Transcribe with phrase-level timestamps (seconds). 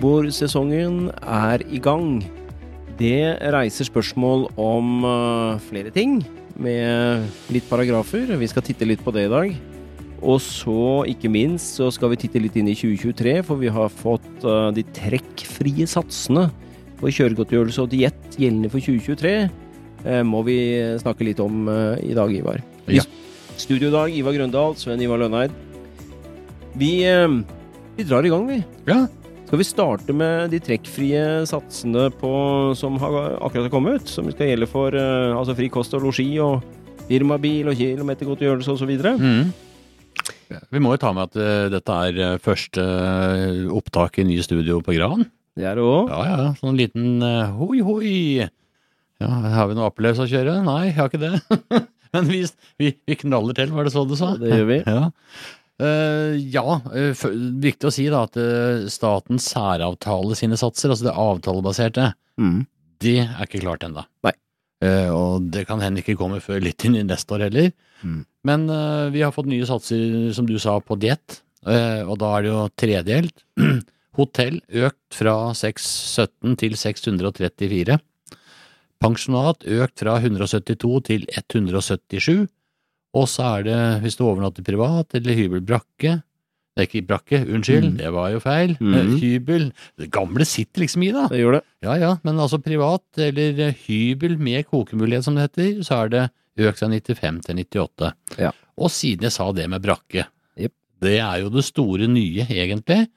[0.00, 2.22] julebordsesongen er i gang.
[2.96, 6.22] Det reiser spørsmål om uh, flere ting,
[6.56, 8.32] med litt paragrafer.
[8.36, 9.52] Vi skal titte litt på det i dag.
[10.20, 13.92] Og så, ikke minst, så skal vi titte litt inn i 2023, for vi har
[13.92, 16.48] fått uh, de trekkfrie satsene
[17.00, 19.36] for kjøregodtgjørelse og diett gjeldende for 2023.
[20.04, 20.58] Uh, må vi
[21.00, 21.68] snakke litt om
[22.00, 22.64] i dag, Ivar.
[22.88, 23.04] Ja.
[23.04, 25.52] I studio i dag, Ivar Grøndal, Sven Ivar Lønneid.
[26.80, 26.92] Vi,
[27.96, 28.62] vi drar i gang, vi.
[28.88, 29.04] Ja.
[29.50, 32.28] Skal vi starte med de trekkfrie satsene på,
[32.78, 34.04] som har akkurat har kommet?
[34.06, 36.62] Som skal gjelde for uh, altså fri kost og losji og
[37.08, 38.94] firmabil og kilometergodtgjørelse osv.?
[39.18, 39.50] Mm.
[40.70, 42.86] Vi må jo ta med at uh, dette er uh, første
[43.74, 45.26] opptak i nye studio på Gran.
[45.58, 46.14] Det er det òg.
[46.14, 47.18] Ja ja, sånn liten
[47.58, 48.16] hoi hoi.
[49.18, 50.60] Ja, Har vi noe applaus å kjøre?
[50.62, 51.34] Nei, jeg har ikke det.
[52.14, 52.44] Men vi,
[52.78, 54.36] vi, vi knaller til, var det så du sa?
[54.38, 54.84] Det gjør vi.
[54.86, 55.10] Ja.
[55.80, 57.22] Uh, ja, uh,
[57.62, 62.58] viktig å si da at uh, statens særavtale sine satser, altså det avtalebaserte, mm.
[63.00, 64.04] det er ikke klart ennå.
[64.80, 67.66] Og det kan hende ikke komme før litt inn i neste år heller.
[68.00, 68.22] Mm.
[68.48, 68.62] Men
[69.12, 72.62] vi har fått nye satser, som du sa, på diett, og da er det jo
[72.80, 73.44] tredelt.
[74.16, 77.98] Hotell økt fra 617 til 634.
[79.04, 82.48] Pensjonat økt fra 172 til 177.
[83.14, 86.20] Og så er det hvis du overnatter privat eller hybel brakke
[86.76, 87.96] Det er ikke brakke, unnskyld, Mm.
[87.98, 88.76] det var jo feil.
[88.80, 88.94] Mm.
[88.94, 91.26] Eh, Hybel Det gamle sitter liksom i, da.
[91.28, 91.62] Det gjør det.
[91.82, 96.08] Ja ja, men altså privat eller eh, hybel med kokemulighet, som det heter, så er
[96.14, 96.22] det
[96.60, 98.12] økt fra 95 til 98.
[98.38, 98.52] Ja.
[98.78, 100.24] Og siden jeg sa det med brakke,
[100.56, 100.72] yep.
[101.02, 103.08] det er jo det store nye, egentlig.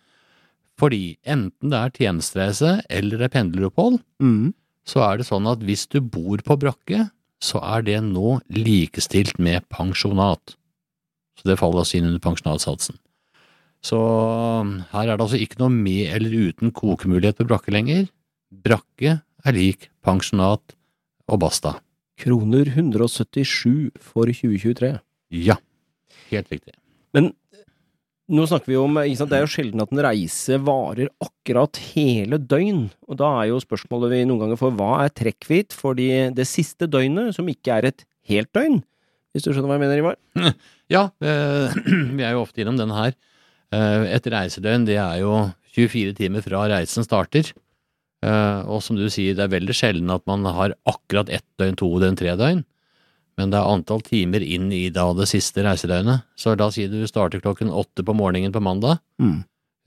[0.81, 4.53] Fordi enten det er tjenestereise eller det er pendleropphold, Mm.
[4.86, 7.05] så er det sånn at hvis du bor på brakke,
[7.44, 10.55] så er det nå likestilt med pensjonat.
[11.39, 12.99] Så det faller altså inn under pensjonatsatsen.
[13.83, 18.05] Så um, her er det altså ikke noe med eller uten kokemulighet på brakke lenger.
[18.64, 20.76] Brakke er lik pensjonat
[21.27, 21.76] og basta.
[22.23, 24.93] Kroner 177 for 2023.
[25.33, 25.58] Ja,
[26.30, 26.77] helt riktig.
[27.15, 27.33] Men
[28.33, 31.80] nå snakker vi om ikke sant, Det er jo sjelden at en reise varer akkurat
[31.94, 32.88] hele døgn.
[33.10, 36.48] Og da er jo spørsmålet vi noen ganger får hva er trekkhvit for de, det
[36.49, 38.82] siste døgnet, som ikke er et helt døgn?
[39.33, 40.17] Hvis du skjønner hva jeg mener, Ivar?
[40.94, 41.73] Ja, eh,
[42.17, 43.16] vi er jo ofte innom denne her.
[43.73, 45.33] Eh, et reisedøgn, det er jo
[45.73, 47.50] 24 timer fra reisen starter.
[48.23, 51.80] Eh, og som du sier, det er veldig sjelden at man har akkurat ett døgn,
[51.80, 52.61] to døgn, tre døgn.
[53.39, 56.26] Men det er antall timer inn i da det siste reisedøgnet.
[56.38, 58.99] Så la oss si du starter klokken åtte på morgenen på mandag.
[59.21, 59.39] Mm.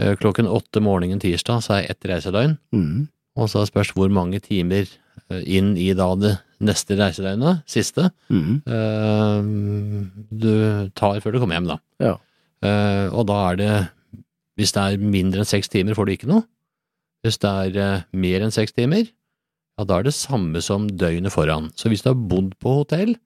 [0.03, 2.57] Eh, klokken åtte morgenen tirsdag, så er ett reisedøgn.
[2.75, 3.07] Mm.
[3.37, 4.89] Og så spørs hvor mange timer
[5.31, 6.34] eh, inn i da det
[6.65, 8.62] neste reisedøgnet, siste, Mm.
[8.65, 9.43] uh,
[10.33, 11.77] du tar før du kommer hjem, da.
[12.01, 12.15] Ja.
[12.65, 13.75] Uh, og da er det
[14.57, 16.47] Hvis det er mindre enn seks timer, får du ikke noe.
[17.21, 19.05] Hvis det er uh, mer enn seks timer,
[19.77, 21.67] ja, da er det samme som døgnet foran.
[21.77, 23.19] Så hvis du har bodd på hotell,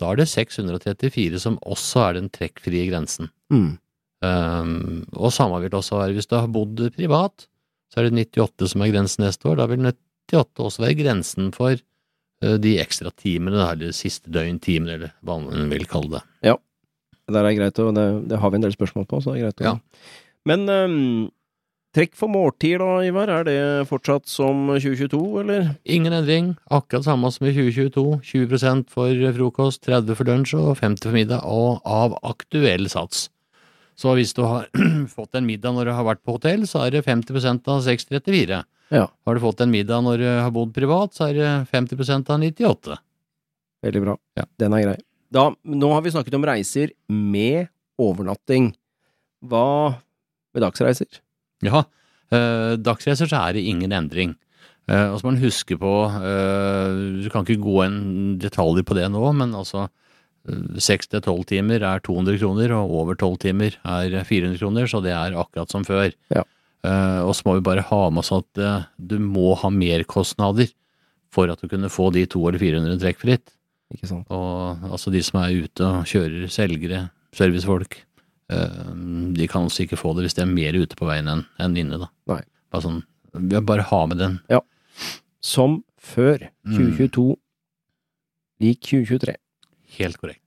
[0.00, 3.30] da er det 634 som også er den trekkfrie grensen.
[3.52, 3.78] Mm.
[4.26, 7.46] Um, og samme vil det også være hvis du har bodd privat,
[7.92, 9.56] så er det 98 som er grensen neste år.
[9.60, 14.96] Da vil 98 også være grensen for uh, de ekstra timene, da, eller siste døgntimene,
[14.98, 16.22] eller hva man vil kalle det.
[16.50, 16.56] Ja,
[17.26, 19.46] Det er greit, og det, det har vi en del spørsmål på, så det er
[19.48, 19.60] greit.
[19.60, 19.78] å- Ja.
[20.46, 21.30] Men øhm,
[21.96, 25.70] trekk for måltid da, Ivar, er det fortsatt som 2022, eller?
[25.88, 28.04] Ingen endring, akkurat samme som i 2022.
[28.26, 33.30] 20% for frokost, 30 for lunsj og 50 for middag, og av aktuell sats.
[33.96, 34.68] Så hvis du har
[35.16, 38.62] fått en middag når du har vært på hotell, så er det 50% av 634.
[38.92, 39.06] Ja.
[39.08, 42.42] Har du fått en middag når du har bodd privat, så er det 50% av
[42.44, 42.98] 98.
[43.86, 44.16] Veldig bra.
[44.36, 44.44] Ja.
[44.60, 44.98] Den er grei.
[45.32, 48.74] Da, nå har vi snakket om reiser med overnatting.
[49.48, 49.96] Hva
[50.54, 51.24] med dagsreiser?
[51.64, 51.84] Ja,
[52.34, 54.34] eh, dagsreiser så er det ingen endring.
[54.90, 58.00] Eh, og så må man huske på, eh, du kan ikke gå inn
[58.42, 59.88] detaljer på det nå, men altså
[60.78, 65.00] seks til tolv timer er 200 kroner, og over tolv timer er 400 kroner, så
[65.02, 66.12] det er akkurat som før.
[66.30, 66.44] Ja.
[66.86, 70.70] Eh, og så må vi bare ha med oss at eh, du må ha merkostnader
[71.34, 73.54] for at du kunne få de to eller 400 trekkfritt.
[73.94, 74.26] Ikke sant?
[74.34, 78.15] Og altså de som er ute og kjører, selgere, servicefolk, eh,
[78.46, 81.98] de kan også ikke få det hvis de er mer ute på veien enn inne,
[81.98, 82.10] da.
[82.30, 82.42] Nei.
[82.70, 83.00] Bare sånn,
[83.66, 84.38] bare ha med den.
[85.42, 86.48] Som før.
[86.66, 86.76] Mm.
[86.78, 87.26] 2022
[88.62, 89.36] lik 2023.
[89.98, 90.42] Helt korrekt.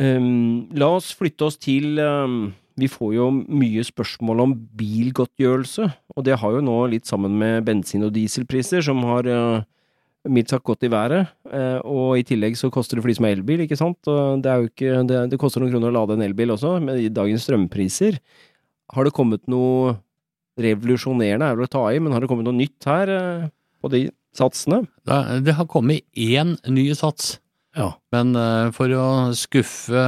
[0.00, 6.24] Um, la oss flytte oss til um, Vi får jo mye spørsmål om bilgodtgjørelse, og
[6.24, 9.66] det har jo nå litt sammen med bensin- og dieselpriser, som har uh,
[10.28, 11.28] mildt sagt godt i været.
[11.50, 13.98] Eh, og i tillegg så koster det for de som har elbil, ikke sant.
[14.10, 17.02] Og det er ikke Det, det koster noen kroner å lade en elbil også, med
[17.16, 18.18] dagens strømpriser.
[18.92, 19.96] Har det kommet noe
[20.60, 23.46] revolusjonerende er vel å ta i, men har det kommet noe nytt her eh,
[23.82, 24.02] på de
[24.36, 24.82] satsene?
[25.44, 27.38] Det har kommet én ny sats,
[27.76, 27.94] Ja.
[28.12, 30.04] men eh, for å skuffe,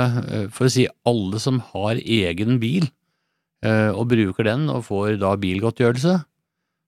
[0.53, 2.91] for å si alle som har egen bil,
[3.65, 6.19] eh, og bruker den og får da bilgodtgjørelse,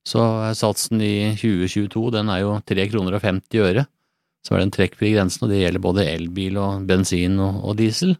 [0.06, 3.86] så er satsen i 2022, den er jo 3 kroner og 50 øre,
[4.46, 8.14] som er den trekkfrie grensen, og det gjelder både elbil og bensin og, og diesel.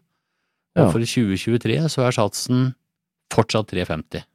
[0.77, 0.89] Og Ja.
[0.91, 2.73] for 2023 så er satsen
[3.33, 4.25] fortsatt 3,50.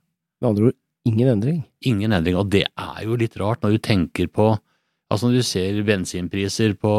[0.40, 0.74] Med andre ord,
[1.06, 1.60] ingen endring.
[1.84, 4.54] Ingen endring, og det er jo litt rart når du tenker på
[5.12, 6.90] Altså når du ser bensinpriser på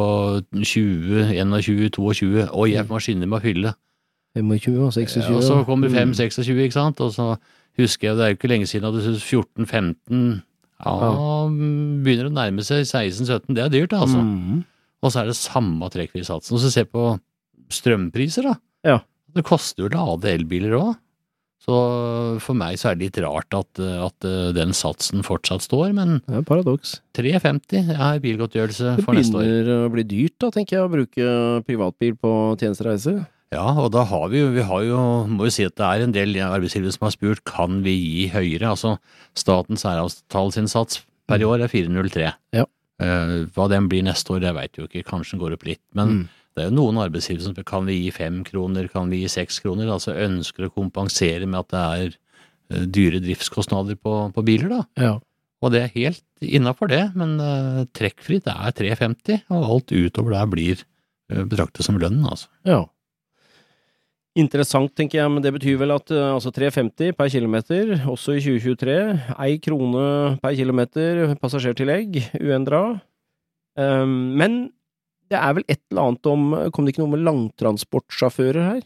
[0.54, 3.72] 20, 21, 22 Oi, jeg må skynde meg å fylle.
[4.38, 5.32] 25 og 26.
[5.34, 6.14] og så kommer Mm.
[6.14, 7.02] 5, 26, ikke sant?
[7.02, 7.38] Og så
[7.80, 10.26] husker jeg, det er jo ikke lenge siden at du syntes 14, 15
[10.84, 11.14] Ja,
[12.04, 13.56] begynner å nærme seg 16, 17.
[13.56, 14.20] Det er dyrt, altså.
[14.20, 14.64] Mm.
[15.04, 16.56] Og så er det samme trekkfrie satsen.
[16.58, 17.14] Og så se på
[17.74, 18.58] strømpriser, da.
[18.84, 19.00] Ja.
[19.34, 20.92] Det koster jo å lade elbiler òg.
[21.64, 21.76] Så
[22.44, 26.18] for meg så er det litt rart at, at eh, den satsen fortsatt står, men
[26.26, 26.98] Det er paradoks.
[27.16, 29.46] 3,50 er bilgodtgjørelse for neste år.
[29.48, 31.30] Det begynner å bli dyrt, da, tenker jeg, å bruke
[31.70, 33.16] privatbil på tjenestereise.
[33.54, 36.14] Ja, og da har vi vi har jo, må jo si at det er en
[36.16, 38.74] del arbeidsgivere som har spurt kan vi gi høyere.
[38.74, 38.96] Altså
[39.38, 42.32] statens særavtalsinnsats per år er 403.
[42.58, 42.66] Ja.
[43.02, 45.82] Uh, hva den blir neste år, det veit jo ikke, kanskje den går opp litt.
[45.98, 46.24] Men Mm.
[46.56, 49.60] det er jo noen arbeidsgivere som kan vi gi fem kroner, kan vi gi seks
[49.64, 49.90] kroner?
[49.92, 52.18] Altså ønsker å kompensere med at det er
[52.78, 54.82] eh, dyre driftskostnader på, på biler, da.
[55.02, 55.14] Ja.
[55.64, 60.50] Og det er helt innafor det, men uh, trekkfritt er 3,50, og alt utover der
[60.52, 60.82] blir
[61.32, 62.50] uh, betraktet som lønn, altså.
[62.68, 62.82] ja.
[64.34, 68.42] Interessant, tenker jeg, men det betyr vel at eh, altså 3,50 per kilometer, også i
[68.42, 68.96] 2023.
[69.46, 70.06] Ei krone
[70.42, 72.82] per kilometer passasjertillegg, uendra.
[73.78, 74.56] Um, men
[75.30, 78.82] det er vel et eller annet om Kom det ikke noe med langtransportsjåfører her?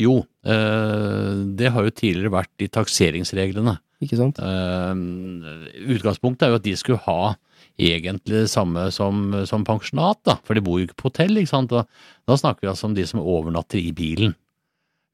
[0.00, 0.16] Jo,
[0.48, 3.76] øh, det har jo tidligere vært i takseringsreglene.
[4.02, 4.38] Ikke sant?
[4.42, 7.34] Uh, utgangspunktet er jo at de skulle ha
[7.78, 11.52] egentlig det samme som, som pensjonat, da, for de bor jo ikke på hotell, ikke
[11.52, 11.74] sant.
[11.74, 11.86] Og
[12.30, 14.34] da snakker vi altså om de som overnatter i bilen.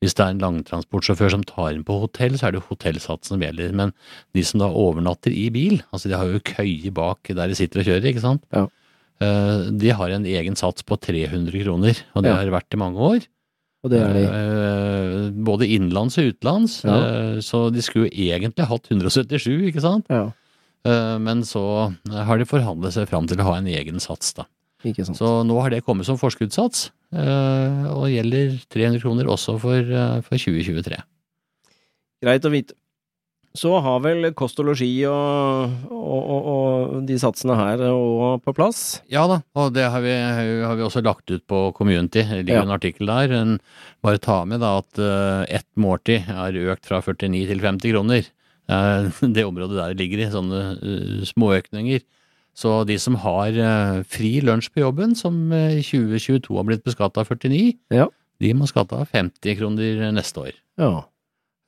[0.01, 3.41] Hvis det er en langtransportsjåfør som tar inn på hotell, så er det hotellsatsen som
[3.43, 3.73] gjelder.
[3.75, 3.93] Men
[4.37, 7.81] de som da overnatter i bil, altså de har jo køye bak der de sitter
[7.83, 8.45] og kjører, ikke sant.
[8.55, 8.69] Ja.
[9.21, 12.37] Eh, De har en egen sats på 300 kroner, og det Ja.
[12.37, 13.27] har det vært i mange år.
[13.83, 14.23] Og det er de.
[14.27, 16.85] Eh, Både innenlands og utenlands.
[16.85, 16.95] Ja.
[16.99, 20.07] eh, Så de skulle jo egentlig hatt 177, ikke sant?
[20.09, 20.31] Ja,
[21.19, 24.45] Men så har de forhandlet seg fram til å ha en egen sats, da.
[24.79, 30.21] Så nå har det kommet som forskuddssats, eh, og gjelder 300 kroner også for, eh,
[30.23, 31.01] for 2023.
[32.23, 32.75] Greit å vite.
[33.59, 38.55] Så har vel kost og losji og, og, og, og de satsene her òg på
[38.55, 39.01] plass?
[39.11, 42.23] Ja da, og det har vi, har vi også lagt ut på Community.
[42.23, 42.67] Det ligger Ja.
[42.69, 43.33] en artikkel der.
[43.35, 43.57] En,
[44.05, 48.29] bare ta med da at uh, ett måltid er økt fra 49 til 50 kroner.
[48.71, 52.05] Uh, det området der ligger i, sånne uh, småøkninger.
[52.59, 56.83] Så de som har eh, fri lunsj på jobben, som eh, i 2022 har blitt
[56.87, 58.09] beskatta av 49, Ja.
[58.43, 60.57] de må skatte av 50 kroner neste år.
[60.81, 61.05] Ja.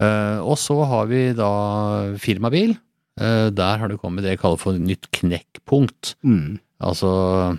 [0.02, 1.50] Eh, og så har vi da
[2.18, 2.76] firmabil.
[3.20, 6.14] Der har det kommet det jeg kaller for nytt knekkpunkt.
[6.24, 6.54] Mm.
[6.80, 7.10] Altså,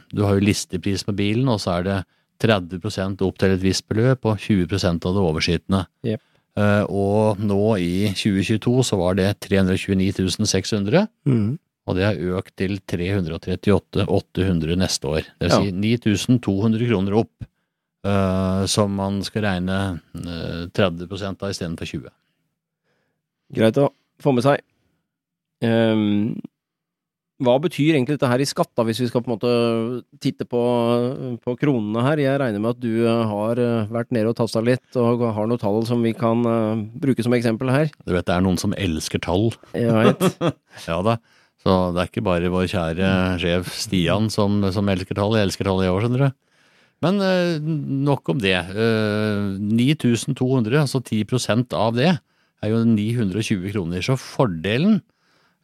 [0.10, 1.98] du har jo listepris på bilen, og så er det
[2.42, 5.84] 30% opp til et visst beløp, og 20% av det overskytende.
[6.08, 6.22] Yep.
[6.58, 11.60] Uh, og nå i 2022 så var det 329 600, Mm.
[11.92, 15.28] Og det har økt til 338 800 neste år.
[15.36, 15.62] Det vil Ja.
[15.62, 17.48] si 9200 kroner opp,
[18.08, 19.80] uh, som man skal regne
[20.16, 22.08] uh, 30% av istedenfor 20.
[23.52, 23.90] Greit å
[24.24, 24.64] få med seg.
[25.62, 26.40] Um,
[27.42, 29.52] hva betyr egentlig dette her i skatt, da, hvis vi skal på en måte
[30.22, 30.62] titte på,
[31.42, 32.22] på kronene her?
[32.22, 35.50] Jeg regner med at du eh, har eh, vært nede og tasta litt, og har
[35.50, 37.90] noen tall som vi kan uh, bruke som eksempel her.
[38.06, 39.50] Du vet, det er noen som elsker tall.
[39.74, 40.28] Jeg vet.
[40.88, 41.18] Ja da.
[41.62, 43.10] Så det er ikke bare vår kjære
[43.42, 45.36] sjef Stian som, som elsker tall.
[45.38, 46.32] Jeg elsker tall, i år, skjønner du.
[47.06, 47.60] Men eh,
[48.10, 48.56] nok om det.
[48.58, 52.12] Eh, 9200, altså 10% av det,
[52.62, 54.02] er jo 920 kroner.
[54.06, 55.00] Så fordelen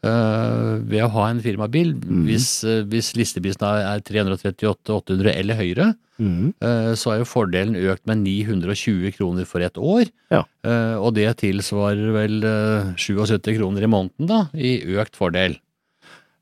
[0.06, 5.58] eh, ved å ha en firmabil, hvis, eh, hvis listeprisen er er 338 800 eller
[5.62, 6.48] høyere, Mm.
[6.66, 10.08] eh, så er jo fordelen økt med 920 kroner for et år.
[10.34, 10.40] Ja.
[10.66, 15.60] Eh, og det tilsvarer vel eh, 77 kroner i måneden da, i økt fordel.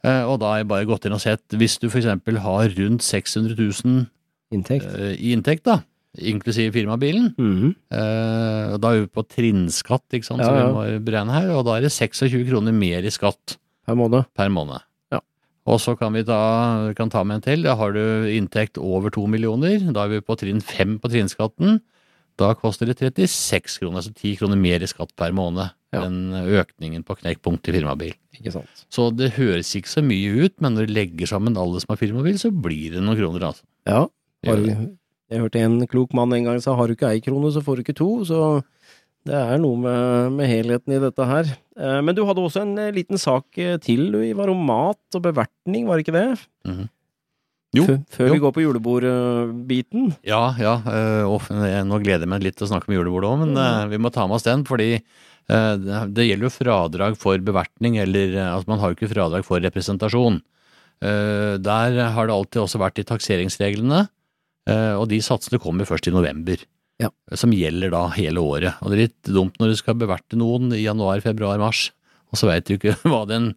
[0.06, 2.06] Eh, og da har jeg bare gått inn og sett, hvis du f.eks.
[2.46, 4.06] har rundt 600 000
[4.54, 4.86] Inntekt.
[4.94, 5.80] eh, i inntekt, da,
[6.22, 7.56] inklusiv firmabilen, Mm.
[7.60, 8.80] -hmm.
[8.80, 11.78] da er vi på trinnskatt, ikke sant, Ja, som vi må beregne her, og da
[11.78, 14.26] er det 26 kroner mer i skatt Per måned.
[14.36, 14.80] per måned.
[15.12, 15.20] Ja.
[15.68, 17.64] Og så kan vi ta, kan ta med en til.
[17.64, 19.80] Da har du inntekt over to millioner.
[19.94, 21.82] Da er vi på trinn fem på trinnskatten.
[22.38, 26.02] Da koster det 36 kroner, altså 10 kroner mer i skatt per måned Ja.
[26.04, 28.14] enn økningen på knekkpunkt i firmabil.
[28.36, 28.82] Ikke sant.
[28.92, 32.02] Så det høres ikke så mye ut, men når du legger sammen alle som har
[32.02, 33.64] firmabil, så blir det noen kroner, altså.
[33.88, 34.02] Ja.
[34.46, 34.60] Har
[35.32, 37.78] jeg hørte en klok mann en gang sa har du ikke ei krone, så får
[37.80, 38.10] du ikke to.
[38.28, 38.64] Så
[39.26, 41.50] det er noe med, med helheten i dette her.
[41.80, 45.18] Eh, Men du hadde også en eh, liten sak eh, til, du, Ivar, om mat
[45.18, 46.28] og bevertning, var det ikke det?
[46.68, 46.90] Mhm.
[47.76, 48.34] Jo, Før, jo.
[48.34, 50.10] vi går på julebordbiten.
[50.28, 50.80] Ja, ja.
[50.88, 53.94] øh, og nå gleder jeg meg litt til å snakke om julebordet òg, men mm.
[53.94, 54.66] vi må ta med oss den.
[54.68, 54.90] Fordi
[55.46, 60.40] det- gjelder jo fradrag for bevertning, eller altså man har jo ikke fradrag for representasjon.
[61.04, 64.06] Eh, der har det alltid også vært i takseringsreglene,
[64.70, 66.62] eh, og de satsene kommer først i november.
[67.02, 67.10] Ja.
[67.36, 68.80] Som gjelder da hele året.
[68.82, 71.90] Og det er litt dumt når du skal beverte noen i januar, februar, mars,
[72.32, 73.54] og så veit du ikke hva, den,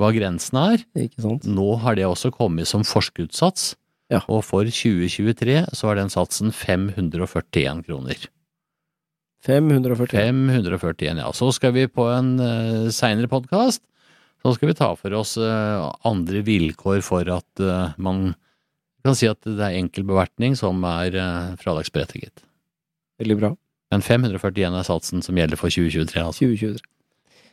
[0.00, 0.82] hva grensen er.
[0.98, 1.46] Ikke sant?
[1.46, 3.74] Nå har det også kommet som forskuddssats,
[4.10, 4.22] Ja.
[4.26, 8.28] og for 2023 så er den satsen 541 kroner.
[9.46, 10.10] 541.
[10.12, 11.30] 541, ja.
[11.32, 13.80] Så skal vi på en uh, seinere podkast,
[14.42, 18.34] så skal vi ta for oss uh, andre vilkår for at uh, man
[19.04, 22.44] kan si at det er enkel bevertning som er uh, fradragsberettiget.
[23.20, 23.54] Veldig bra.
[23.90, 26.50] Men 541 er satsen som gjelder for 2023, altså.
[26.50, 26.84] 2023.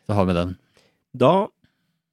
[0.07, 0.51] Da har vi den.
[1.17, 1.31] Da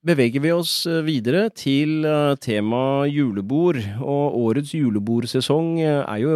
[0.05, 3.81] beveger vi oss eh, videre til eh, tema julebord.
[4.05, 6.35] Og årets julebordsesong eh, er jo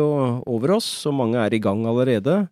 [0.48, 2.46] over oss, så mange er i gang allerede.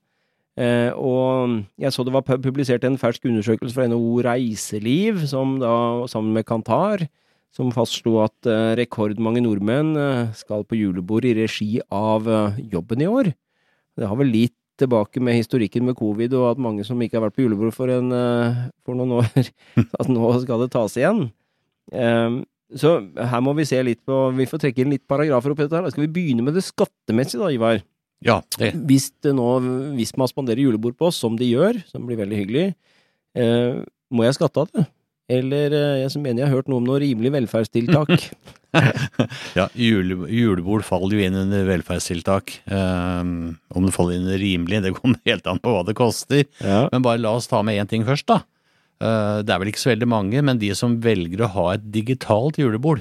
[0.57, 5.75] Og jeg så det var publisert en fersk undersøkelse fra NHO Reiseliv, som da,
[6.09, 7.05] sammen med Kantar,
[7.53, 8.49] som fastslo at
[8.81, 9.93] rekordmange nordmenn
[10.33, 12.25] skal på julebord i regi av
[12.57, 13.29] jobben i år.
[14.01, 17.27] Det har vel litt tilbake med historikken med covid, og at mange som ikke har
[17.27, 19.51] vært på julebord for, en, eh, for noen år,
[20.01, 21.27] at nå skal det tas igjen.
[21.95, 22.43] Ehm,
[22.75, 25.79] så her må vi se litt på Vi får trekke inn litt paragrafer oppi dette
[25.79, 25.87] her.
[25.93, 27.79] Skal vi begynne med det skattemessige, da, Ivar.
[28.25, 28.73] Ja, det.
[28.89, 29.47] Hvis det nå,
[29.95, 32.67] hvis man spanderer julebord på oss, som de gjør, som blir veldig hyggelig,
[33.39, 34.87] eh, må jeg skatte av det?
[35.33, 38.15] Eller eh, jeg som mener jeg har hørt noe om noe rimelig velferdstiltak.
[39.57, 42.59] Ja, jule, julebord faller jo inn under velferdstiltak.
[42.69, 46.43] Um, om det faller inn under rimelig, det kommer helt an på hva det koster.
[46.61, 46.83] ja.
[46.93, 48.43] Men bare la oss ta med én ting først, da.
[49.01, 51.87] Uh, det er vel ikke så veldig mange, men de som velger å ha et
[51.95, 53.01] digitalt julebord.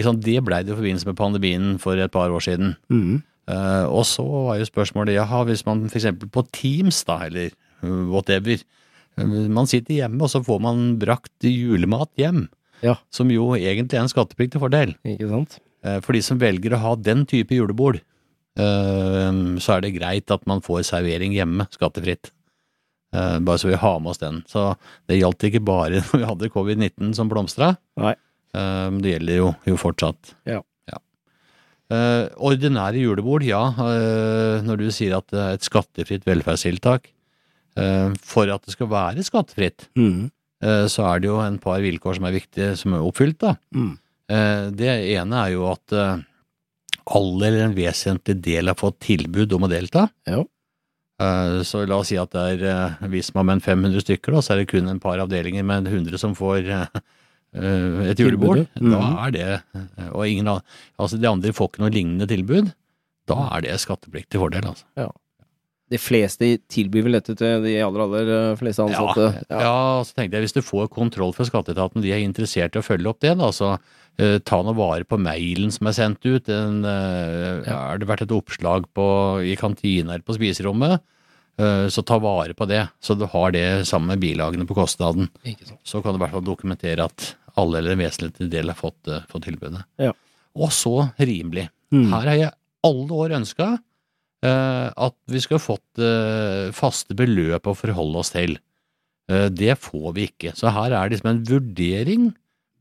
[0.00, 0.18] Liksom.
[0.26, 2.74] Det blei det i forbindelse med pandemien for et par år siden.
[2.90, 3.22] Mm.
[3.46, 6.10] Uh, og så var jo spørsmålet jaha, hvis man f.eks.
[6.34, 7.54] på Teams, da, eller
[8.10, 8.85] whatever, uh,
[9.16, 12.48] man sitter hjemme og så får man brakt julemat hjem,
[12.82, 12.96] Ja.
[13.10, 14.94] som jo egentlig er en skattepliktig fordel.
[15.04, 15.58] Ikke sant?
[15.82, 18.00] Eh, For de som velger å ha den type julebord,
[18.58, 19.32] eh,
[19.62, 22.30] så er det greit at man får servering hjemme, skattefritt.
[23.14, 24.42] Eh, Bare så vi har med oss den.
[24.46, 24.76] Så
[25.08, 27.76] det gjaldt ikke bare når vi hadde covid-19 som blomstra.
[28.56, 30.34] Det gjelder jo, jo fortsatt.
[30.48, 30.60] Ja.
[30.88, 30.98] ja.
[32.40, 33.62] Ordinære julebord, ja.
[34.64, 37.10] Når du sier at det er et skattefritt velferdstiltak.
[37.76, 40.30] Eh, For at det skal være skattefritt, Mm.
[40.62, 43.54] eh, så er det jo en par vilkår som er viktige, som er oppfylt, da.
[43.74, 43.98] Mm.
[44.28, 45.92] Eh, Det ene er jo at
[47.06, 50.08] alle eller en vesentlig del har fått tilbud om å delta.
[50.26, 50.40] Ja.
[51.20, 54.40] Eh, Så la oss si at det er hvis man med en 500 stykker, da,
[54.40, 56.66] så er det kun en par avdelinger med 100 som får
[57.56, 58.66] et julebord.
[58.80, 58.90] Mhm.
[58.90, 59.62] Da er det
[60.12, 60.46] Og ingen
[60.98, 62.72] Altså de andre får ikke noe lignende tilbud.
[63.26, 64.84] Da er det skattepliktig fordel, altså.
[65.92, 69.44] De fleste tilbyr vel dette til de aller, aller eh, fleste ansatte.
[69.52, 72.86] Ja, så tenkte jeg hvis du får kontroll fra skatteetaten, de er interessert i å
[72.86, 76.50] følge opp det, da, så uh, ta noe vare på mailen som er sendt ut.
[76.50, 77.76] En, uh, Ja.
[77.92, 79.06] Har det vært et oppslag på,
[79.46, 81.04] i kantina eller på spiserommet,
[81.56, 85.30] Uh, så ta vare på det, så du har det sammen med bilagene på kostnaden.
[85.88, 89.08] Så kan du i hvert fall dokumentere at alle eller en vesentlig del har fått,
[89.08, 89.80] eh, fått tilbudet.
[89.96, 90.12] Ja.
[90.56, 91.70] Og så rimelig.
[91.88, 92.10] Mm.
[92.12, 92.50] Her har jeg
[92.84, 93.78] alle år ønska eh,
[94.48, 98.56] at vi skulle fått eh, faste beløp å forholde oss til.
[99.30, 100.54] Eh, det får vi ikke.
[100.56, 102.30] Så her er det liksom en vurdering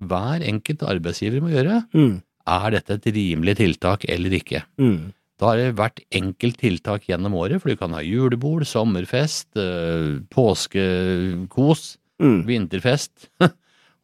[0.06, 1.84] hver enkelt arbeidsgiver må gjøre.
[1.96, 2.18] Mm.
[2.56, 4.64] Er dette et rimelig tiltak eller ikke?
[4.82, 5.14] Mm.
[5.40, 10.22] Da har det hvert enkelt tiltak gjennom året, for du kan ha julebord, sommerfest, eh,
[10.32, 12.46] påskekos, Mm.
[12.48, 13.28] vinterfest.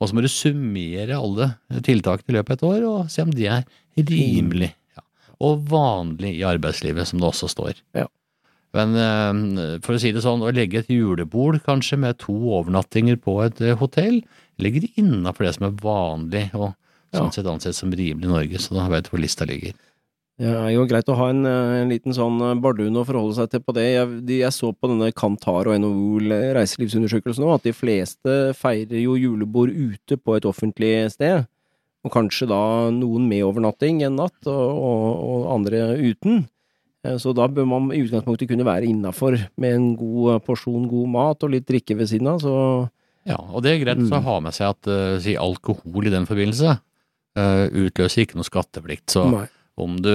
[0.02, 1.46] Og så må du summere alle
[1.86, 3.62] tiltakene i løpet av et år og se om de er
[3.96, 4.76] rimelig ja.
[5.42, 7.80] Og vanlig i arbeidslivet, som det også står.
[7.98, 8.06] Ja.
[8.78, 13.18] Men eh, for å si det sånn, å legge et julebord kanskje med to overnattinger
[13.20, 14.22] på et eh, hotell,
[14.62, 16.70] ligger innafor det som er vanlig og
[17.12, 17.20] Ja.
[17.20, 19.74] sånn sett ansett som rimelig i Norge, så da vet du hvor lista ligger.
[20.40, 23.50] Det er jo greit å ha en, eh, en liten sånn bardun å forholde seg
[23.52, 23.84] til på det.
[23.92, 26.22] Jeg, de, jeg så på denne Kantar og NHO
[26.56, 31.44] reiselivsundersøkelsen nå, at de fleste feirer jo julebord ute på et offentlig sted.
[32.04, 36.48] Og kanskje da noen med overnatting en natt, og, og, og andre uten.
[37.06, 41.08] Eh, Så da bør man i utgangspunktet kunne være innafor med en god porsjon god
[41.14, 42.90] mat og litt drikke ved siden av, så
[43.26, 44.24] Ja, og det er greit å Mm.
[44.26, 46.80] ha med seg at uh, si alkohol i den forbindelse
[47.38, 49.14] uh, utløser ikke noe skatteplikt.
[49.14, 49.28] Så
[49.78, 50.10] om, du,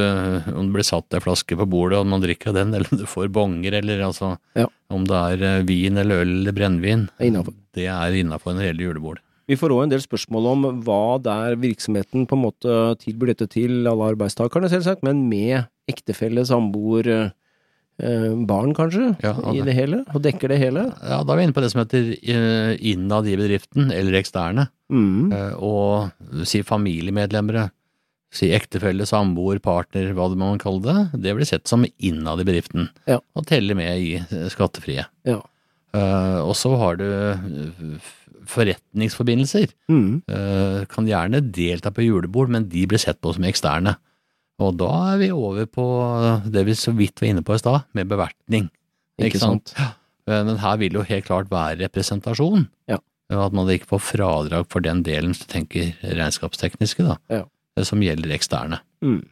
[0.51, 3.07] om du, blir satt ei flaske på bordet og man drikker den, eller om du
[3.07, 4.67] får bonger, eller altså Ja.
[4.91, 5.15] om det
[5.47, 7.47] er vin eller øl eller brennevin, er
[7.79, 9.23] det er innafor en reell julebord.
[9.47, 13.47] Vi får òg en del spørsmål om hva der virksomheten på en måte tilbyr dette
[13.53, 17.11] til alle arbeidstakerne, selvsagt, men med ektefelle, samboer,
[18.03, 20.03] eh, barn kanskje, Ja, i det hele?
[20.15, 20.89] Og dekker det hele?
[20.99, 24.67] Ja, da er vi inne på det som heter eh, innad i bedriften, eller eksterne.
[24.91, 25.31] Mm.
[25.33, 26.11] Eh, Og
[26.45, 27.71] si familiemedlemmer,
[28.35, 32.45] si ektefelle, samboer, partner, hva det man kaller det, det blir sett som innad i
[32.51, 32.91] bedriften.
[33.07, 33.21] Ja.
[33.39, 34.19] Og teller med i
[34.51, 35.07] skattefrie.
[35.25, 35.39] Ja.
[36.43, 37.07] Og så har du
[38.51, 39.73] forretningsforbindelser.
[39.93, 40.23] Mm.
[40.29, 43.97] Eh, kan gjerne delta på julebord, men de blir sett på som eksterne.
[44.63, 45.85] Og da er vi over på
[46.49, 48.71] det vi så vidt var inne på i stad, med bevertning.
[49.21, 49.75] Ikke sant?
[49.77, 50.03] sant?
[50.27, 52.67] Men her vil jo helt klart være representasjon.
[52.91, 52.99] Ja.
[53.33, 57.17] At man ikke får fradrag for den delen, hvis du tenker regnskapstekniske, da.
[57.33, 57.45] Ja.
[57.77, 58.81] eh, Som gjelder eksterne.
[59.05, 59.23] Mm.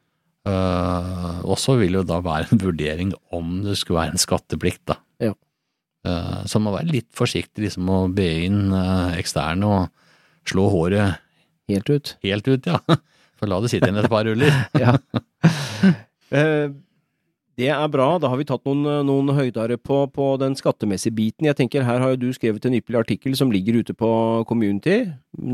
[0.45, 4.83] Uh, og så vil jo da være en vurdering om det skulle være en skatteplikt,
[4.91, 4.99] da.
[5.25, 5.33] Ja.
[6.05, 10.67] Eh, så man må være litt forsiktig liksom å be inn eh, eksterne og slå
[10.73, 11.21] håret
[11.73, 12.17] Helt ut.
[12.23, 12.81] helt ut, ja.
[13.41, 14.53] For la det sitte igjen et par ruller.
[14.85, 14.97] Ja.
[16.35, 16.69] Eh,
[17.55, 18.07] Det er bra.
[18.19, 21.47] Da har vi tatt noen, noen høydere på, på den skattemessige biten.
[21.47, 24.09] Jeg tenker Her har jo du skrevet en ypperlig artikkel som ligger ute på
[24.49, 24.97] Community,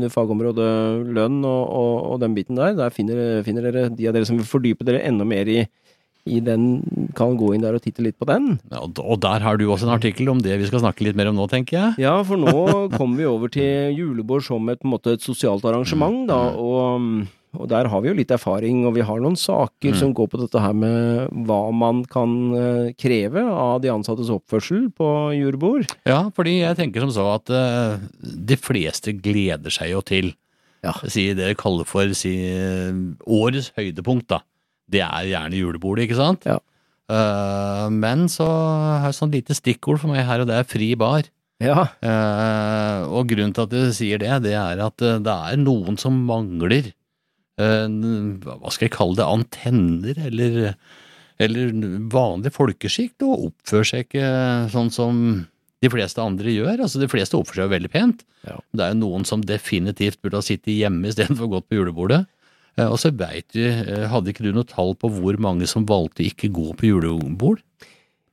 [0.09, 0.71] fagområdet
[1.13, 2.73] lønn og, og, og den biten der.
[2.79, 5.59] Der finner, finner dere de av dere som vil fordype dere enda mer i,
[6.29, 8.59] i den, kan gå inn der og titte litt på den.
[8.69, 11.31] Ja, og der har du også en artikkel om det vi skal snakke litt mer
[11.31, 12.01] om nå, tenker jeg.
[12.03, 12.53] Ja, for nå
[12.97, 17.25] kommer vi over til julebord som et, måte, et sosialt arrangement, da, og,
[17.57, 19.97] og der har vi jo litt erfaring, og vi har noen saker Mm.
[19.97, 24.85] som går på dette her med hva man kan eh, kreve av de ansattes oppførsel
[24.95, 25.89] på julebord.
[26.07, 30.31] Ja, fordi jeg tenker som så at uh, de fleste gleder seg jo til
[30.85, 30.93] Ja.
[31.05, 32.93] si det de kaller for si, eh,
[33.27, 34.39] årets høydepunkt, da.
[34.91, 36.47] Det er gjerne julebordet, ikke sant?
[36.49, 36.59] Ja.
[37.11, 40.93] Uh, men så har jeg sånn lite stikkord for meg her, og det er fri
[40.99, 41.27] bar.
[41.61, 45.59] Ja, Uh, og grunnen til at jeg sier det, det er at eh, det er
[45.61, 46.89] noen som mangler
[47.61, 50.73] uh, hva skal jeg kalle det, antenner, eller,
[51.41, 51.75] eller
[52.13, 54.31] vanlig folkeskikk, og oppfører seg ikke
[54.73, 55.21] sånn som
[55.81, 56.83] de fleste andre gjør.
[56.85, 58.25] Altså, de fleste oppfører seg veldig pent.
[58.47, 58.57] Ja.
[58.73, 62.23] Det er jo noen som definitivt burde ha sittet hjemme istedenfor gått på julebordet.
[62.79, 65.85] Eh, Og så veit vi, eh, hadde ikke du noe tall på hvor mange som
[65.85, 67.59] valgte ikke gå på julebord?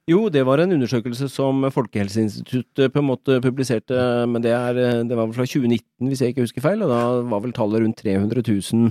[0.09, 3.99] Jo, det var en undersøkelse som Folkehelseinstituttet på en måte publiserte,
[4.31, 7.03] men det, er, det var vel fra 2019, hvis jeg ikke husker feil, og da
[7.29, 8.89] var vel tallet rundt 300 000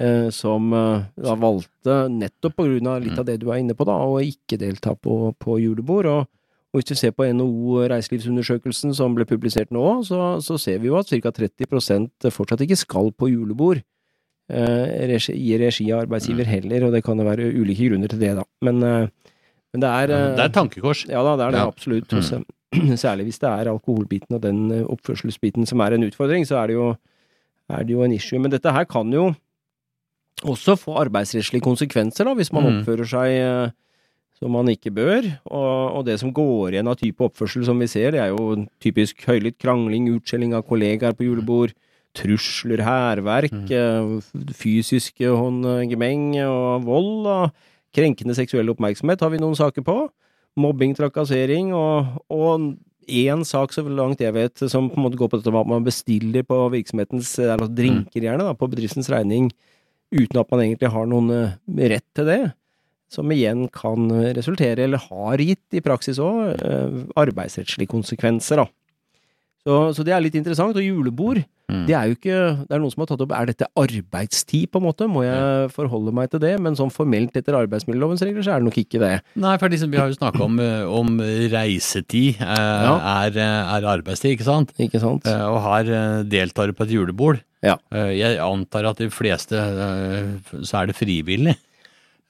[0.00, 3.76] eh, som eh, da valgte, nettopp på grunn av litt av det du er inne
[3.78, 6.10] på, da, å ikke delta på, på julebord.
[6.10, 6.26] Og,
[6.74, 10.90] og hvis du ser på NHO reiselivsundersøkelsen som ble publisert nå, så, så ser vi
[10.90, 11.30] jo at ca.
[11.30, 13.84] 30% fortsatt ikke skal på julebord.
[14.50, 18.18] Eh, regi, I regi av arbeidsgiver heller, og det kan jo være ulike grunner til
[18.18, 18.42] det, da.
[18.66, 19.08] Men, eh,
[19.72, 21.04] men det er eh, Det er et tankekors.
[21.08, 21.68] ja da, det er det Ja.
[21.68, 22.08] absolutt.
[22.10, 22.96] Mm.
[23.04, 26.66] Særlig hvis det er alkoholbiten og den eh, oppførselsbiten som er en utfordring, så er
[26.68, 26.96] det jo,
[27.70, 28.38] er det jo en issue.
[28.38, 29.34] Men dette her kan jo
[30.46, 32.80] også få arbeidsrettslige konsekvenser, da, hvis man Mm.
[32.80, 33.70] oppfører seg eh,
[34.40, 35.26] som man ikke bør.
[35.50, 38.66] Og, og det som går igjen av type oppførsel som vi ser, det er jo
[38.80, 41.74] typisk høylytt krangling, utskjelling av kollegaer på julebord,
[42.16, 43.70] trusler, hærverk, Mm.
[43.70, 47.26] eh, fysiske håndgemeng og vold.
[47.26, 47.52] og
[47.94, 50.08] Krenkende seksuell oppmerksomhet har vi noen saker på.
[50.56, 52.76] Mobbing, trakassering og, og
[53.08, 55.66] én sak, så langt jeg vet, som på en måte går på dette med at
[55.72, 59.50] man bestiller på virksomhetens eller altså drinker gjerne, da, på bedriftens regning,
[60.14, 62.52] uten at man egentlig har noen eh, rett til det.
[63.10, 66.60] Som igjen kan resultere, eller har gitt i praksis òg,
[67.18, 68.66] arbeidsrettslige konsekvenser, da.
[69.66, 70.76] Så, så det er litt interessant.
[70.76, 71.84] Og julebord, Mm.
[71.86, 74.80] det er jo ikke Det er noen som har tatt opp Er dette arbeidstid, på
[74.80, 75.06] en måte?
[75.06, 76.56] Må jeg forholde meg til det?
[76.58, 79.10] Men sånn formelt etter arbeidsmiljølovens regler, så er det nok ikke det.
[79.38, 80.58] Nei, for liksom, vi har jo snakka om,
[81.00, 81.12] om
[81.52, 82.96] reisetid eh, Ja.
[83.22, 84.72] er, eh, er arbeidstid, ikke sant?
[84.82, 85.30] Ikke sant?
[85.30, 87.38] Eh, og her eh, deltar du på et julebord.
[87.62, 87.76] Ja.
[87.94, 90.34] Eh, jeg antar at de fleste eh,
[90.66, 91.54] så er det frivillig.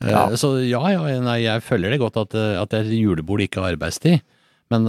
[0.04, 0.26] Ja.
[0.36, 3.72] Så ja, ja, nei, jeg følger det godt at, at det er julebord ikke har
[3.72, 4.20] arbeidstid.
[4.70, 4.84] Men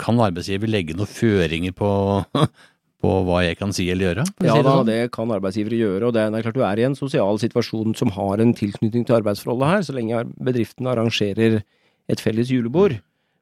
[0.00, 1.90] kan arbeidsgiver legge noen føringer på,
[3.02, 4.24] på hva jeg kan si eller gjøre?
[4.44, 4.90] Ja det da, sånn?
[4.90, 7.40] det kan arbeidsgivere gjøre, og det er, det er klart du er i en sosial
[7.42, 11.62] situasjon som har en tilknytning til arbeidsforholdet her, så lenge bedriften arrangerer
[12.10, 12.98] et felles julebord.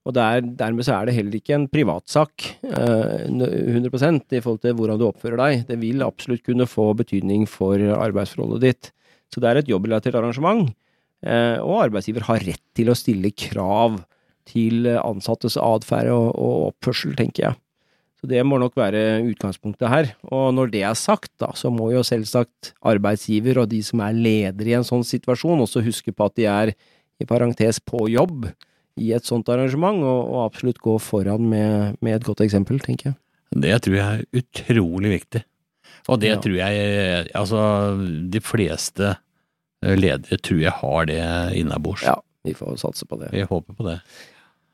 [0.09, 4.77] Og der, dermed så er det heller ikke en privatsak, eh, 100% i forhold til
[4.79, 5.65] hvordan du oppfører deg.
[5.69, 8.91] Det vil absolutt kunne få betydning for arbeidsforholdet ditt.
[9.29, 10.71] Så det er et jobbrelatert arrangement.
[11.19, 13.99] Eh, og arbeidsgiver har rett til å stille krav
[14.49, 17.59] til ansattes atferd og, og oppførsel, tenker jeg.
[18.19, 20.09] Så det må nok være utgangspunktet her.
[20.35, 24.17] Og når det er sagt, da, så må jo selvsagt arbeidsgiver og de som er
[24.17, 26.73] ledere i en sånn situasjon, også huske på at de er,
[27.23, 28.49] i parentes, på jobb
[28.99, 33.13] i et sånt arrangement, og, og absolutt gå foran med, med, et godt eksempel, tenker
[33.13, 33.19] jeg.
[33.55, 35.45] Det tror jeg er utrolig viktig.
[36.09, 36.41] Og det ja.
[36.43, 37.61] tror jeg Altså,
[38.33, 39.15] de fleste
[39.83, 41.23] ledere tror jeg har det
[41.61, 42.03] innabords.
[42.07, 43.31] Ja, vi får satse på det.
[43.35, 44.01] Vi håper på det.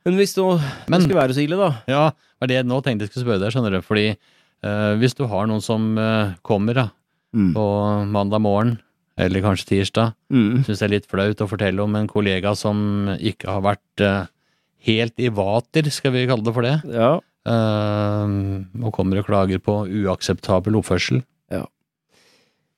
[0.04, 1.70] Men hvis det, Men, det skulle være så ille, da?
[1.88, 3.80] Ja, det var det jeg nå tenkte jeg skulle spørre deg, skjønner du.
[3.84, 6.86] Fordi uh, hvis du har noen som uh, kommer da,
[7.32, 7.52] mm.
[7.56, 7.66] på
[8.12, 8.76] mandag morgen,
[9.16, 10.64] eller kanskje tirsdag, mm.
[10.66, 14.24] syns det er litt flaut å fortelle om en kollega som ikke har vært uh,
[14.84, 17.14] helt i vater, skal vi kalle det for det, ja.
[17.48, 21.22] og kommer og klager på uakseptabel oppførsel.
[21.54, 21.64] Ja.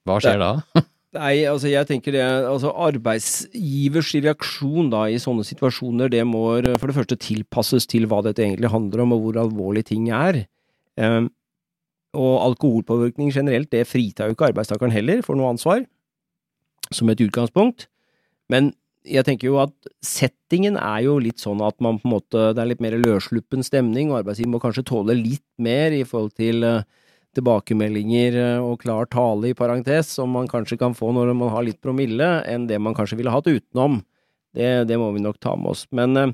[0.06, 0.84] Hva skjer det, da?
[1.16, 6.44] Nei, altså jeg tenker det altså Arbeidsgivers reaksjon da i sånne situasjoner, det må
[6.76, 10.44] for det første tilpasses til hva dette egentlig handler om, og hvor alvorlig ting er.
[11.00, 11.30] Um,
[12.16, 15.84] og alkoholpåvirkning generelt, det fritar jo ikke arbeidstakeren heller for noe ansvar,
[16.90, 17.88] som et utgangspunkt.
[18.52, 18.72] Men
[19.06, 19.74] jeg tenker jo at
[20.04, 23.64] settingen er jo litt sånn at man på en måte, det er litt mer løssluppen
[23.66, 26.80] stemning, og arbeidsgiver må kanskje tåle litt mer i forhold til uh,
[27.36, 31.66] tilbakemeldinger eh, og klar tale, i parentes, som man kanskje kan få når man har
[31.66, 34.00] litt promille, enn det man kanskje ville hatt utenom.
[34.56, 35.84] Det, det må vi nok ta med oss.
[35.94, 36.32] Men, eh,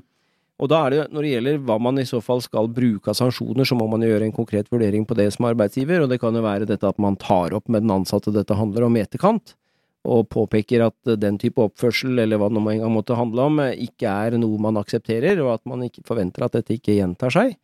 [0.63, 3.17] og da er det, når det gjelder hva man i så fall skal bruke av
[3.19, 6.35] sanksjoner, så må man gjøre en konkret vurdering på det som arbeidsgiver, og det kan
[6.35, 9.57] jo være dette at man tar opp med den ansatte dette handler om i etterkant,
[10.03, 14.07] og påpeker at den type oppførsel, eller hva det nå engang måtte handle om, ikke
[14.11, 17.55] er noe man aksepterer, og at man ikke forventer at dette ikke gjentar seg.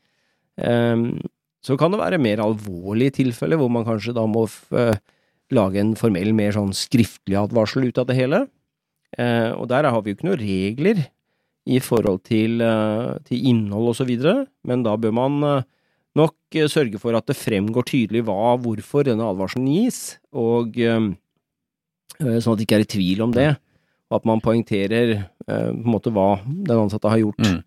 [0.60, 1.20] Um,
[1.66, 4.96] så kan det være mer alvorlige tilfeller, hvor man kanskje da må uh,
[5.56, 8.44] lage en formell, mer sånn skriftlig advarsel ut av det hele.
[9.18, 11.00] Eh, og der har vi jo ikke noen regler
[11.66, 15.64] i forhold til, eh, til innhold og så videre, men da bør man
[16.14, 21.18] nok sørge for at det fremgår tydelig hva, hvorfor denne advarselen gis, og sånn
[22.22, 23.50] at det ikke er i tvil om det,
[24.10, 25.16] og at man poengterer
[25.48, 27.42] på en måte hva den ansatte har gjort.
[27.42, 27.62] Mm.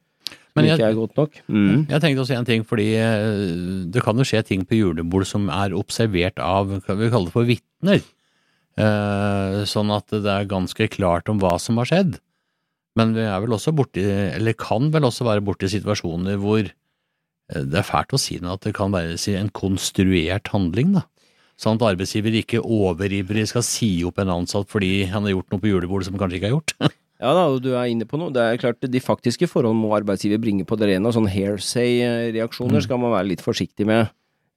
[0.56, 1.38] Men jeg, ikke er godt nok.
[1.48, 1.76] Mm.
[1.88, 5.46] Jeg tenkte også en ting, fordi eh, det kan jo skje ting på julebord som
[5.52, 8.02] er observert av, hva vi kaller det for vitner.
[8.80, 12.18] Eh, sånn at det er ganske klart om hva som har skjedd.
[12.98, 17.64] Men vi er vel også borti, eller kan vel også være borti situasjoner hvor eh,
[17.64, 21.06] det er fælt å si noe, at det kan være en konstruert handling, da.
[21.60, 25.62] Sånn at arbeidsgiver ikke overivrig skal si opp en ansatt fordi han har gjort noe
[25.62, 26.76] på julebordet som han kanskje ikke har gjort.
[27.22, 28.32] Ja da, du er inne på noe.
[28.34, 31.12] Det er klart, De faktiske forhold må arbeidsgiver bringe på det rene.
[31.14, 32.84] Sånn hairsay-reaksjoner mm.
[32.88, 34.10] skal man være litt forsiktig med.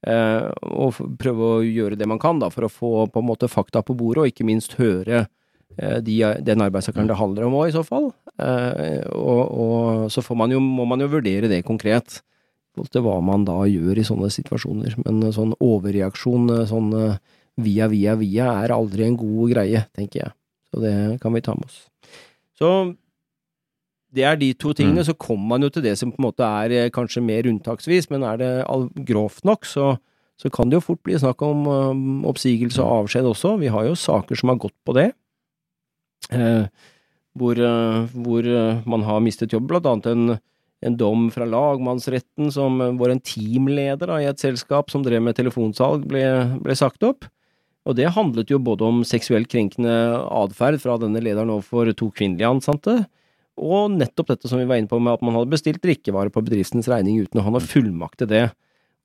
[0.06, 3.50] Eh, og prøve å gjøre det man kan da, for å få på en måte
[3.50, 5.24] fakta på bordet, og ikke minst høre
[5.78, 8.10] eh, de, den arbeidstakeren det handler om òg, i så fall.
[8.38, 12.20] Eh, og, og, så man jo, må man jo vurdere det konkret
[12.92, 14.98] til hva man da gjør i sånne situasjoner.
[15.06, 16.90] Men sånn overreaksjon, sånn
[17.56, 20.34] via, via, via, er aldri en god greie, tenker jeg.
[20.68, 21.78] Så det kan vi ta med oss.
[22.56, 22.70] Så
[24.16, 25.02] det er de to tingene.
[25.02, 25.08] Mm.
[25.10, 28.10] Så kommer man jo til det som på en måte er eh, kanskje mer unntaksvis,
[28.12, 28.50] men er det
[29.08, 29.94] grovt nok, så,
[30.40, 33.56] så kan det jo fort bli snakk om um, oppsigelse og avskjed også.
[33.62, 35.10] Vi har jo saker som har gått på det.
[36.32, 36.66] Eh,
[37.36, 40.38] hvor, uh, hvor uh, man har mistet jobb, blant annet en,
[40.86, 45.36] en dom fra lagmannsretten som, hvor en teamleder da, i et selskap som drev med
[45.36, 46.24] telefonsalg, ble,
[46.64, 47.28] ble sagt opp.
[47.86, 49.92] Og det handlet jo både om seksuelt krenkende
[50.26, 52.96] atferd fra denne lederen overfor to kvinnelige ansatte,
[53.56, 56.42] og nettopp dette som vi var inne på med at man hadde bestilt drikkevarer på
[56.44, 58.46] bedriftens regning uten å ha noe fullmakt til det.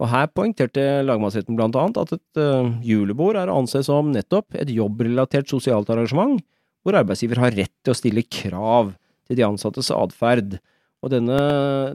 [0.02, 4.58] Og her poengterte lagmannsretten blant annet at et uh, julebord er å anse som nettopp
[4.58, 6.41] et jobbrelatert sosialt arrangement,
[6.82, 8.96] hvor arbeidsgiver har rett til å stille krav
[9.30, 10.58] til de ansattes atferd.
[11.06, 11.38] Og denne,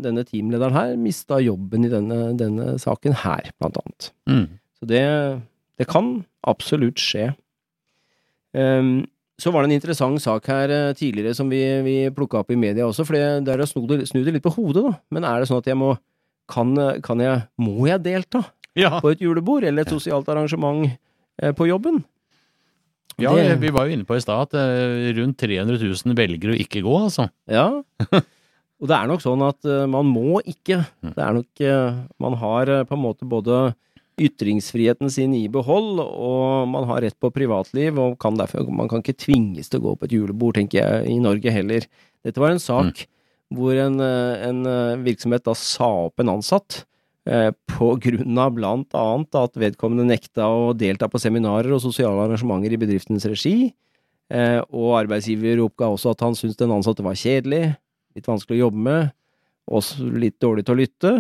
[0.03, 4.09] denne teamlederen her mista jobben i denne, denne, saken her, blant annet.
[4.31, 4.47] Mm.
[4.79, 5.03] Så det,
[5.81, 7.31] det kan absolutt skje.
[8.57, 9.05] Um,
[9.37, 12.59] så var det en interessant sak her uh, tidligere som vi, vi plukka opp i
[12.59, 14.95] media også, for det er å snu det, snu det litt på hodet, da.
[15.13, 15.97] Men er det sånn at jeg må
[16.47, 18.45] Kan, kan jeg Må jeg delta
[18.79, 19.01] ja.
[19.03, 20.87] på et julebord eller et sosialt arrangement
[21.43, 22.05] uh, på jobben?
[23.19, 26.53] Ja, det, vi var jo inne på i stad at uh, rundt 300 000 velger
[26.53, 27.27] å ikke gå, altså.
[27.59, 27.67] Ja.
[28.77, 30.83] Og det er nok sånn at man må ikke.
[31.01, 31.13] Mm.
[31.17, 31.63] Det er nok
[32.21, 33.71] Man har på en måte både
[34.17, 39.05] ytringsfriheten sin i behold, og man har rett på privatliv, og kan derfor, man kan
[39.05, 41.87] ikke tvinges til å gå på et julebord, tenker jeg, i Norge heller.
[42.25, 43.09] Dette var en sak mm.
[43.59, 46.83] hvor en, en, eh, virksomhet da sa opp en ansatt,
[47.29, 52.25] eh, på grunn av blant annet at vedkommende nekta å delta på seminarer og sosiale
[52.25, 53.75] arrangementer i bedriftens regi,
[54.27, 57.77] Eh, og arbeidsgiver oppga også at han syntes den ansatte var kjedelig,
[58.17, 59.13] litt vanskelig å jobbe med,
[59.71, 61.13] og litt dårlig til å lytte,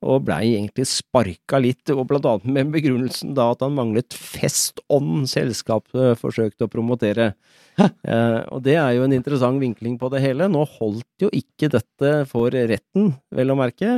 [0.00, 5.28] og blei egentlig sparka litt, og blant annet med begrunnelsen da at han manglet festånd
[5.30, 7.34] selskapet forsøkte å promotere.
[7.80, 10.48] Eh, og det er jo en interessant vinkling på det hele.
[10.52, 13.94] Nå holdt jo ikke dette for retten, vel å merke,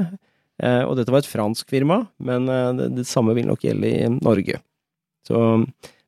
[0.63, 3.91] eh, og dette var et fransk firma, men eh, det, det samme vil nok gjelde
[3.91, 4.61] i Norge.
[5.27, 5.41] Så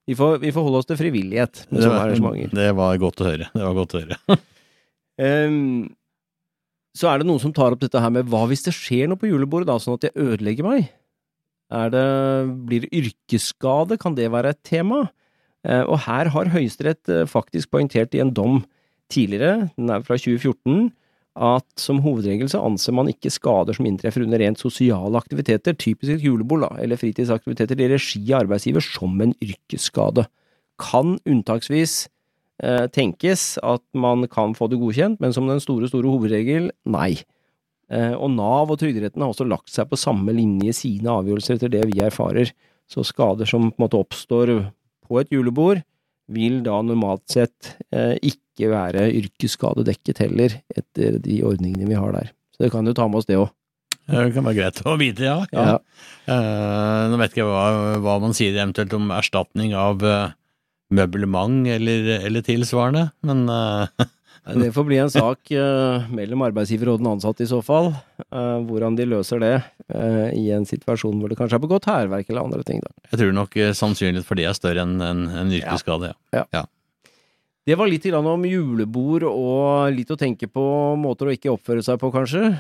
[0.07, 2.55] vi får, vi får holde oss til frivillighet med sånne arrangementer.
[2.59, 3.51] det var godt å høre.
[3.55, 4.39] Det var godt å høre.
[5.23, 5.61] Ehm,
[6.95, 9.19] så er det noen som tar opp dette her med hva hvis det skjer noe
[9.19, 10.93] på julebordet, da, sånn at jeg ødelegger meg?
[11.75, 12.07] Er det,
[12.69, 13.99] blir det yrkesskade?
[13.99, 15.09] Kan det være et tema?
[15.67, 18.61] Eh, og her har Høyesterett eh, faktisk poengtert i en dom
[19.13, 20.93] tidligere, den er fra 2014,
[21.35, 26.15] at som hovedregel så anser man ikke skader som inntreffer under rent sosiale aktiviteter, typisk
[26.15, 30.29] et julebord da, eller fritidsaktiviteter i regi av arbeidsgiver, som en yrkesskade.
[30.81, 32.05] Kan unntaksvis
[32.63, 37.17] eh, tenkes at man kan få det godkjent, men som den store, store hovedregel, nei.
[37.93, 41.59] Eh, og Nav og Trygderetten har også lagt seg på samme linje i sine avgjørelser
[41.59, 42.53] etter det vi erfarer.
[42.91, 44.55] Så skader som på en måte oppstår
[45.05, 45.83] på et julebord,
[46.33, 52.33] vil da normalt sett eh, ikke være yrkesskadedekket heller, etter de ordningene vi har der.
[52.55, 53.51] Så det kan jo ta med oss det òg.
[54.05, 55.37] Det kan være greit å vite, ja.
[55.49, 55.79] ja.
[56.29, 60.35] Eh, nå vet ikke jeg hva, hva man sier eventuelt om erstatning av eh,
[60.93, 63.87] møblement eller, eller tilsvarende, men uh,
[64.45, 67.95] Det får bli en sak uh, mellom arbeidsgiver og den ansatte i så fall,
[68.35, 69.53] Uh, hvordan de løser det
[69.95, 72.81] uh, i en situasjon hvor det kanskje er begått hærverk eller andre ting.
[72.83, 72.91] da.
[73.13, 76.65] jeg tror nok sannsynligheten for det er større enn en, en yrkesskade, ja.
[77.65, 80.65] Det var litt om julebord og litt å tenke på
[81.01, 82.51] måter å ikke oppføre seg på, kanskje,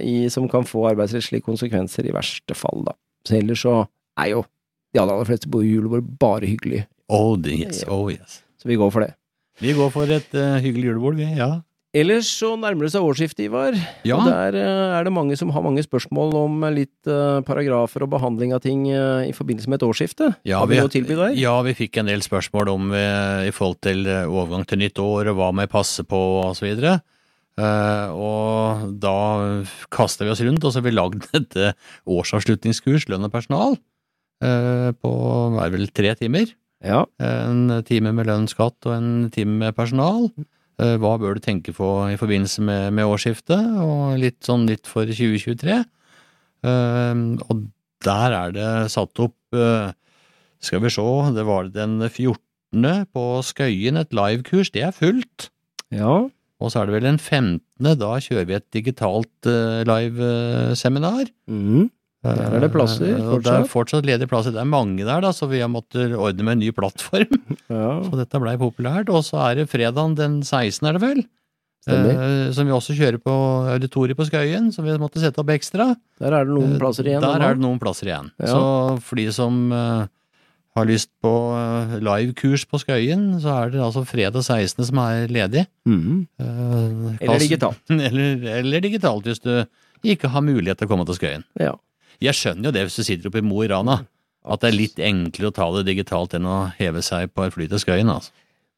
[0.00, 2.94] i, som kan få arbeidsrettslige konsekvenser i verste fall, da.
[3.26, 3.74] Så ellers så
[4.16, 4.46] er jo
[4.94, 8.42] de aller, fleste på julebord bare hyggelig, Oh, yes, oh yes.
[8.58, 9.14] så vi går for det.
[9.62, 11.62] Vi går for et uh, hyggelig julebord, vi, ja.
[11.96, 13.76] Ellers så nærmer det seg årsskiftet, Ivar.
[14.04, 14.18] Ja.
[14.18, 18.10] Og der uh, er det mange som har mange spørsmål om litt uh, paragrafer og
[18.12, 20.32] behandling av ting i forbindelse med et årsskifte.
[20.44, 21.36] Ja, har vi noe å tilby der?
[21.38, 25.38] Ja, vi fikk en del spørsmål om i forhold til overgang til nytt år, og
[25.38, 26.98] hva må jeg passe på, og så.
[27.56, 29.16] Eh, og da
[29.94, 31.56] kastet vi oss rundt, og så har vi lagd et
[32.04, 33.78] årsavslutningskurs, lønn og personal,
[34.44, 35.12] uh, på
[35.62, 36.52] er vel tre timer.
[36.86, 37.00] Ja.
[37.20, 40.28] En time med lønn, skatt og en time med personal.
[40.78, 44.86] Eh, Hva bør du tenke på i forbindelse med, med årsskiftet, og litt sånn litt
[44.86, 45.80] for 2023.
[46.66, 47.14] Eh,
[47.48, 47.64] Og
[48.06, 49.90] der er det satt opp eh,
[50.62, 51.04] Skal vi se,
[51.36, 52.38] det var den 14.
[53.12, 54.70] på Skøyen, et livekurs.
[54.74, 55.50] Det er fullt.
[55.90, 56.28] ja.
[56.56, 57.60] Og så er det vel den 15.
[58.00, 59.44] Da kjører vi et digitalt
[59.84, 61.28] liveseminar.
[61.46, 61.90] Mhm.
[62.26, 63.46] Der er det plasser, fortsatt.
[63.46, 64.08] Det er fortsatt.
[64.08, 64.54] ledige plasser.
[64.56, 67.38] Det er mange der, da, så vi har måttet ordne med en ny plattform.
[67.72, 67.88] ja.
[68.06, 69.12] Så dette blei populært.
[69.12, 71.24] Og så er det fredagen den 16., er det vel?
[71.86, 73.32] Eh, som vi også kjører på
[73.76, 75.92] auditoriet på Skøyen, som vi måtte sette opp ekstra.
[76.18, 77.22] Der er det noen plasser igjen.
[77.22, 78.32] Der er det noen plasser igjen.
[78.42, 78.50] Ja.
[78.50, 78.62] Så
[79.06, 80.08] for de som eh,
[80.76, 84.84] har lyst på uh, livekurs på Skøyen, så er det altså fredag 16.
[84.90, 85.64] som er ledig.
[85.88, 86.26] Mm.
[86.42, 87.80] Eh, Eller digitalt.
[88.10, 89.64] eller, eller digitalt, hvis du
[90.06, 91.46] ikke har mulighet til å komme til Skøyen.
[91.60, 91.72] Ja.
[92.22, 94.06] Jeg skjønner jo det hvis du sitter oppe i Mo i Rana,
[94.46, 97.52] at det er litt enklere å ta det digitalt enn å heve seg på et
[97.54, 98.08] fly til Skøyen.
[98.12, 98.30] altså.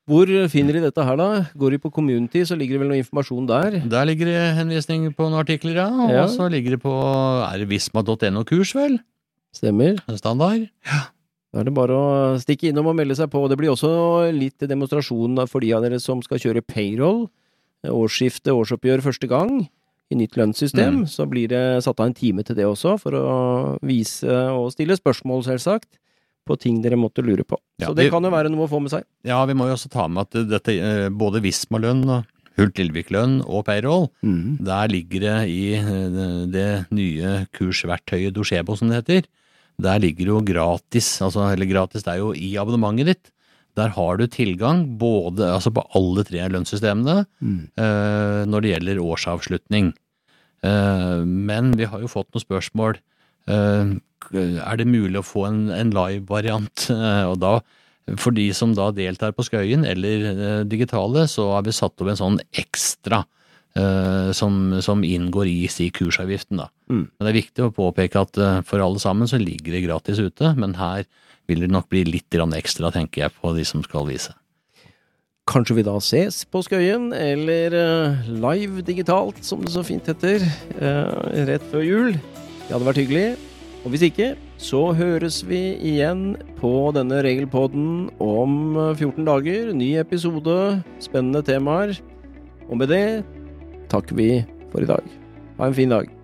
[0.09, 1.27] Hvor finner de dette her, da?
[1.61, 3.75] Går de på Community, så ligger det vel noe informasjon der?
[3.93, 5.89] Der ligger det henvisning på noen artikler, ja.
[5.93, 6.25] Og Ja.
[6.33, 6.95] så ligger det på
[7.45, 8.99] er det visma.no-kurs, vel?
[9.53, 10.01] Stemmer.
[10.17, 10.69] Standard.
[11.53, 13.47] Da er det bare å stikke innom og melde seg på.
[13.49, 17.29] Det blir også litt demonstrasjon for de av dere som skal kjøre payroll.
[17.85, 19.69] Årsskifte, årsoppgjør første gang
[20.11, 21.03] i nytt lønnssystem.
[21.03, 21.07] Mm.
[21.11, 24.97] Så blir det satt av en time til det også, for å vise og stille
[24.97, 25.89] spørsmål, selvsagt,
[26.49, 27.59] på ting dere måtte lure på.
[27.79, 29.05] Ja, Så det vi- kan jo være noe å få med seg.
[29.25, 32.25] Ja, vi må jo også ta med at dette, eh, både Visma-lønn, og
[32.57, 39.05] Hult Lillevik-lønn og payroll, der ligger det i eh, det nye kursverktøyet Docebo, som det
[39.05, 39.27] heter.
[39.81, 43.31] Der ligger jo gratis, altså, eller gratis, det er jo i abonnementet ditt.
[43.77, 47.21] Der har du tilgang både, altså på alle tre lønnssystemene
[47.79, 49.93] eh, når det gjelder årsavslutning.
[50.67, 52.99] Eh, men vi har jo fått noen spørsmål.
[53.47, 53.95] Eh,
[54.35, 56.89] er det mulig å få en, en live-variant?
[57.31, 57.53] Og da,
[58.19, 62.19] for de som da deltar på Skøyen eller digitale, så har vi satt opp en
[62.19, 63.23] sånn ekstra
[64.35, 66.59] som, som inngår i si kursavgiften.
[66.63, 66.69] da.
[66.91, 67.07] Mm.
[67.07, 70.21] Men det er viktig å påpeke at eh, for alle sammen så ligger det gratis
[70.21, 71.05] ute, men her
[71.49, 74.35] vil det nok bli litt ekstra, tenker jeg, på de som skal vise.
[75.49, 80.45] Kanskje vi da ses på Skøyen, eller eh, live digitalt, som det så fint heter,
[80.77, 82.13] eh, rett før jul.
[82.67, 83.29] Det hadde vært hyggelig.
[83.87, 89.71] Og hvis ikke, så høres vi igjen på denne regelpodden om 14 dager.
[89.73, 91.95] Ny episode, spennende temaer.
[92.69, 93.25] Og med det
[93.89, 95.05] takker vi for i dag.
[95.59, 96.18] Ha en fin dag.